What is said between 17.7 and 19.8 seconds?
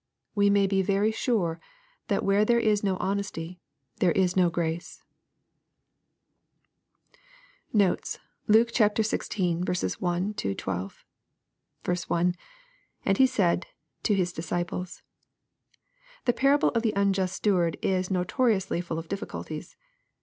is notoriously full of difficulties.